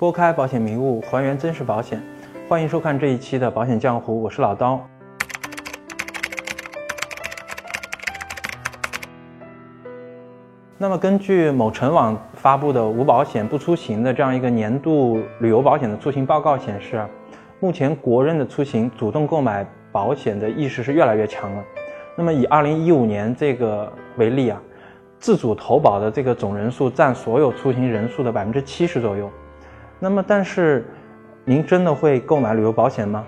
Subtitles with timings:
[0.00, 2.02] 拨开保险迷雾，还原真实保险。
[2.48, 4.80] 欢迎收看这一期的《保险江湖》，我是老刀。
[10.78, 17.06] 那么，根据某城网发布的“无保险不出行”的这样一个年度旅游保险的出行报告显示，
[17.60, 21.62] 目前国人的出行主动购买保险的意识是越来越强了。
[22.16, 24.58] 那么，以2015年这个为例啊，
[25.18, 29.30] 自主投保的这个总人数占所有出行人数的百分之七十左右。
[30.02, 30.86] 那么，但是
[31.44, 33.22] 您真的会购买旅游保险吗？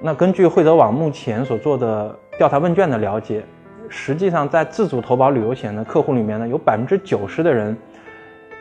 [0.00, 3.44] 那根据惠德网目前所做的调查问卷的了解。
[3.90, 7.76] 实际上，在自主投保旅游险的客户里面呢，有百分之九十的人，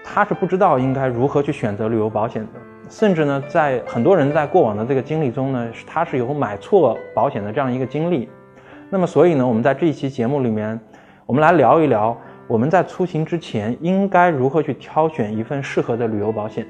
[0.04, 2.50] 他是不知道应该如何去选择旅游保险的。
[2.90, 8.28] 甚至呢，在很多人在过往的这个经历中呢，他是有买错保险的这样一个经历。
[8.90, 10.78] 那么，所以呢，我们在这一期节目里面，
[11.26, 16.68] 我们来聊一聊我们在出行之前应该如何去挑选一份适合的旅游保险。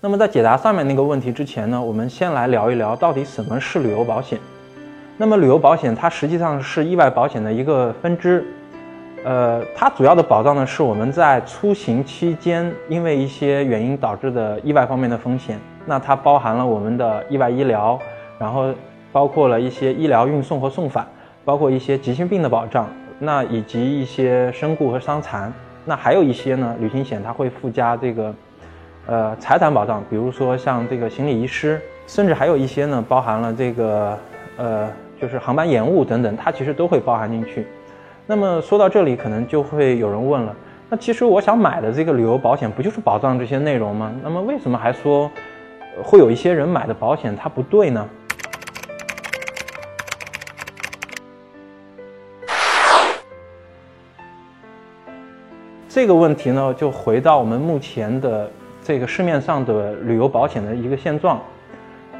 [0.00, 4.38] 那么在解答上面那个问题之前呢，我们先来聊一聊到底什么是旅游保险。
[5.16, 8.46] 那么旅游保险它实际上是意外保险的一个分支，
[9.24, 15.58] 呃，它主要的保障呢是我们在出行期间因为一些原因导致的意外方面的风险。
[15.84, 17.98] 那它包含了我们的意外医疗，
[18.38, 18.72] 然后
[19.10, 21.04] 包括了一些医疗运送和送返，
[21.44, 25.52] 包括一些急性病的保障，那以及一些身故和伤残。
[25.84, 28.32] 那还有一些呢，旅行险它会附加这个。
[29.08, 34.18] 呃，财产保障，比如说像这个行李遗失，甚至还有一些呢，包含了这个
[34.58, 34.86] 呃，
[35.18, 37.66] 就是航班延误等等，它其实都会包含进去。
[38.26, 40.54] 那么说到这里，可能就会有人问了，
[40.90, 44.12] 那其实我想买的这个旅游保险不就是保障这些内容吗？
[44.22, 45.30] 那么为什么还说
[46.04, 48.06] 会有一些人买的保险它不对呢？
[55.88, 58.50] 这个问题呢，就回到我们目前的。
[58.88, 61.38] 这个市面上的旅游保险的一个现状，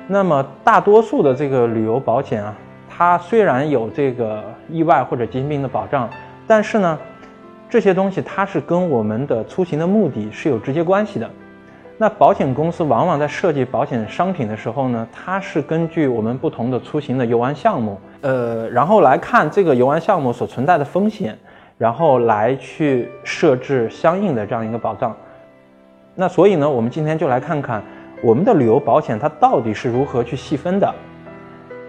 [0.07, 2.55] 那么大多数的这个旅游保险啊，
[2.91, 6.11] 它虽然有这个意外或者疾病的保障，
[6.47, 6.99] 但是呢，
[7.71, 11.27] 这些东西它是跟我们的出行的目的是有直接关系的。
[11.97, 21.35] 那保险公司往往在设计保险商品的时候呢，它是根据我们不同的出行的游玩项目，呃，然后来看这个游玩项目所存在的风险，
[21.79, 25.17] 然后来去设置相应的这样一个保障。
[26.21, 27.81] 那所以呢，我们今天就来看看
[28.21, 30.93] 我们的旅游保险它到底是如何去细分的。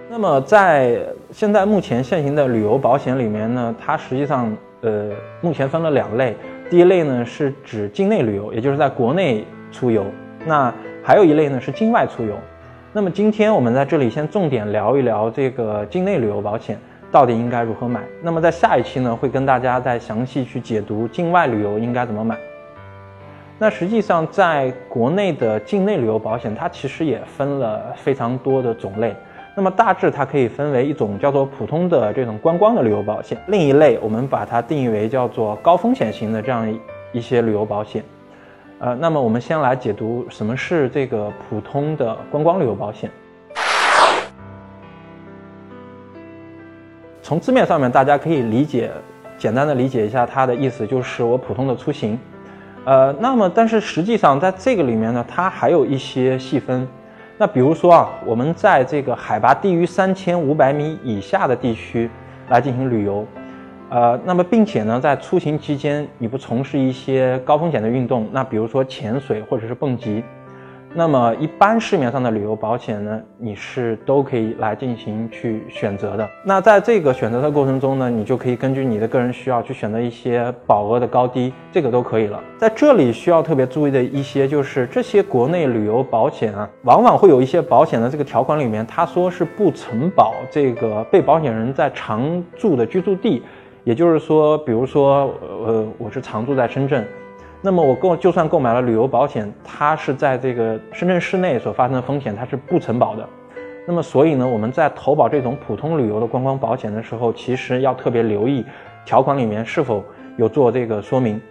[0.07, 0.99] 那么在
[1.31, 5.09] 现在目前现行的旅游保险里面呢，它实际上呃
[5.41, 6.37] 目前分了两类。
[6.69, 10.03] 第一类呢是指境内旅游，也就是在国内出游；
[10.45, 10.71] 那
[11.03, 12.35] 还有一类呢是境外出游。
[12.93, 16.77] 那么今天我们在这里先重点聊一聊这个境内旅游保险
[17.11, 18.01] 到底应该如何买。
[18.21, 22.37] 那么在下一期呢，会跟大家再详细去解读境外旅游应该怎么买。
[23.61, 29.13] 那实际上，在国内的境内旅游保险，它其实也分了非常多的种类。
[29.53, 36.73] 那么大致它可以分为一种叫做普通的这种观光的旅游保险，另一类我们把它定义为叫做高风险型的这样
[37.11, 38.01] 一些旅游保险。
[38.79, 43.11] 呃，那么我们先来解读什么是这个普通的观光旅游保险。
[47.21, 48.89] 从字面上面，大家可以理解，
[49.37, 52.17] 简单的理解一下它的意思，就是我普通的出行。
[52.85, 56.87] 呃，那么但是实际上在这个里面呢，它还有一些细分。
[57.37, 62.09] 那比如说啊，我们在这个海拔低于三千五百米以下的地区
[62.49, 63.25] 来进行旅游，
[63.89, 70.23] 呃，那么并且呢，在出行期间你不从事一些高风险的运动，那比如说潜水或者是蹦极。
[70.93, 76.27] 那么一般市面上的旅游保险呢，你是都可以来进行去选择的。
[76.43, 82.41] 那在这个选择的过程中呢，你就可以根据你的个人需要去选择一些保额的高低，这个都可以了。
[82.57, 93.43] 在这里需要特别注意的一些就是这些国内旅游保险啊，往往会有一些保险的这个条款里面，他说是不承保这个被保险人在常住的居住地，
[93.83, 95.31] 也就是说，比如说，
[95.65, 97.05] 呃，我是常住在深圳。
[97.61, 103.27] 那么我购就算购买了旅游保险，它是在这个深圳市内所发生的风险，它是不承保的。
[103.85, 108.65] 那么所以呢，我们在投保这种普通旅游的观光保险的时候，其实要特别留意
[109.05, 110.01] 条款里面是否
[110.37, 111.41] 有做这个说明。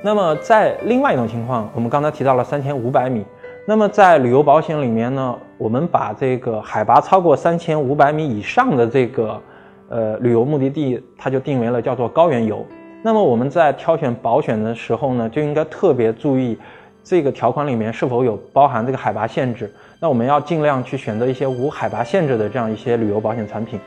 [0.00, 3.26] 那么在另外一种情况，我们刚才提到了三千五百米，
[3.66, 9.42] 那么在旅游保险里面呢，我们把这个海拔超过三千五百米以上的这个。
[9.88, 12.64] 呃，旅游目的地它就定为了叫做高原游。
[13.02, 16.58] 那么我们在挑选保险的时候呢，就应该特别注意
[17.04, 19.72] 这个条款里面是否有包含这个海拔限制。
[20.00, 23.78] 那我们要尽量去选择一些无海拔限制的这样一些旅游保险产品。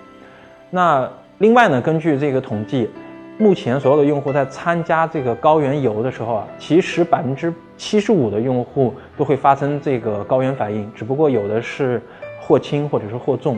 [0.69, 1.09] 那
[1.39, 2.89] 另外呢，根据这个统计，
[3.37, 12.01] 目前所有的用户在参加这个高原游的时候啊，其实百分之七十五的用户都会发生这个高原反应，只不过有的是
[12.41, 13.57] 或轻或者是或重。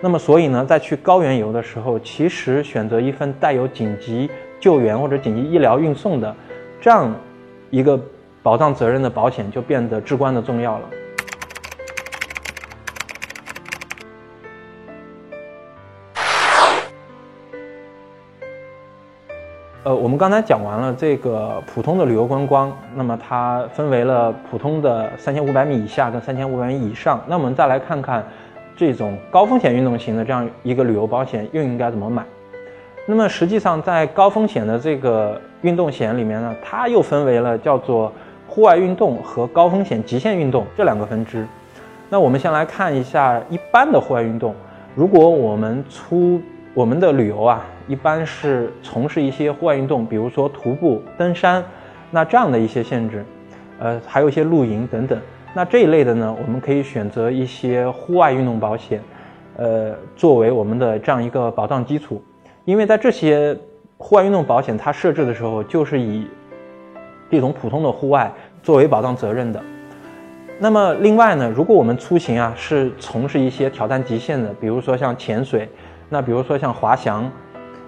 [0.00, 4.30] 那么所以呢，在去高原游的时候，其实选择一份带有紧急
[4.60, 6.32] 救援或者紧急医疗运送的
[6.80, 7.12] 这样
[7.70, 8.00] 一个
[8.40, 10.88] 保障责任的保险就变得至关的重要了。
[19.82, 27.20] 呃，我们刚才讲完了这个普通的旅游观光，那么它分为了普通的三千五百米以下跟三千五百米以上。
[27.26, 28.24] 那我们再来看看
[28.78, 32.24] 这种高风险运动型的这样一个旅游保险又应该怎么买？
[33.06, 38.12] 那么实际上在高风险的这个运动险里面呢，它又分为了叫做
[38.46, 41.44] 户外运动和高风险极限运动这两个分支。
[42.08, 44.54] 那我们先来看一下一般的户外运动，
[44.94, 46.40] 如果我们出
[46.72, 47.66] 我们的旅游啊。
[47.88, 51.64] 一般是从事一些户外运动，比如说徒步、登山，
[52.10, 53.24] 那这样的一些限制，
[53.78, 55.18] 呃，还有一些露营等等。
[55.58, 59.02] 那这一类的呢，我们可以选择一些户外运动保险，
[59.56, 62.22] 呃，作为我们的这样一个保障基础。
[62.64, 63.58] 因为在这些
[63.96, 66.28] 户外运动保险它设置的时候，就是以
[67.28, 68.32] 这种普通的户外
[68.62, 69.60] 作为保障责任的。
[70.60, 75.68] 那么另外呢，如果我们出行啊是从事一些挑战极限的，比如说像潜水，
[76.08, 77.28] 那比如说像滑翔。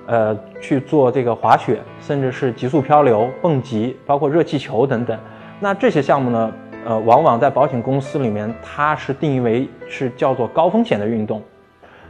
[0.07, 5.17] 呃，去做这个滑雪，甚至是极速漂流、蹦极，包括热气球等等。
[5.61, 6.53] 那这些项目呢，
[6.87, 11.43] 呃，往往在保险公司里面，它是定义为是叫做高风险的运动。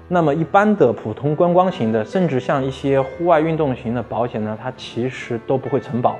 [0.09, 6.17] 那么一般的普通观光型的，甚至像一些户外运动型的保险呢，它其实都不会承保。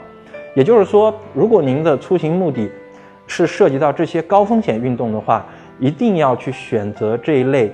[0.55, 2.71] 也就是说，如果您的出行目的
[3.27, 5.47] 是涉及到这些高风险运动的话，
[5.79, 7.73] 一定要去选择这一类。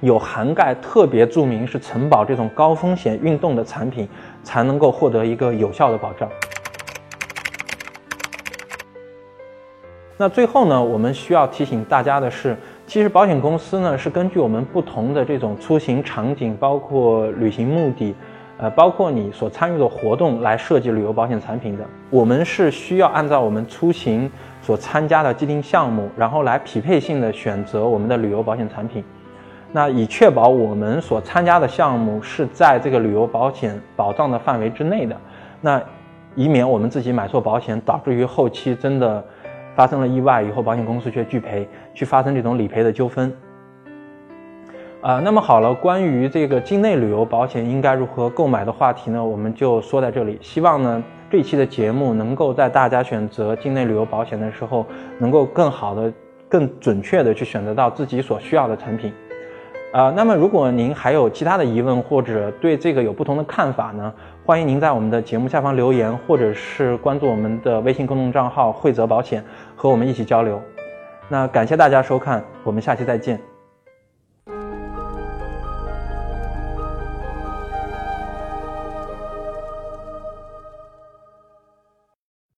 [0.00, 4.08] 有涵盖特别注明是承保这种高风险运动的产品，
[4.42, 6.28] 才能够获得一个有效的保障。
[10.20, 12.54] 那最后呢，我们需要提醒大家的是，
[12.86, 18.14] 其实保险公司呢是根据我们不同的这种出行场景，包括旅行目的，
[18.58, 21.84] 呃，包括你所参与的活动来设计旅游保险产品的。
[22.10, 24.30] 我们是需要按照我们出行
[24.60, 29.02] 所参加的既定项目，然后来匹配性的选择我们的旅游保险产品。
[29.72, 35.16] 那以确保我们所参加的项目是在这个旅游保险保障的范围之内的，
[35.62, 35.80] 那
[36.34, 39.24] 以免我们自己买错保险，导致于后期真的
[39.74, 43.32] 发生了意外以后，保险公司却拒赔，去发生这种理赔的纠纷。
[45.00, 50.38] 啊，那么好了，关于这个境内旅游保险应该如何购买的话题呢，我们就说在这里。
[50.42, 54.84] 希望呢这一期的节目能够在大家选择境内旅游保险的时候，
[55.18, 56.12] 能够更好的、
[56.50, 59.10] 更准确的去选择到自己所需要的产品。
[59.92, 64.12] 啊，那么如果您还有其他的疑问或者对这个有不同的看法呢？
[64.46, 69.44] 欢迎您在我们的节目下方留言，或者是关注我们的微信公众账号“惠泽保险”，
[69.74, 70.62] 和我们一起交流。
[71.28, 73.49] 那感谢大家收看，我们下期再见。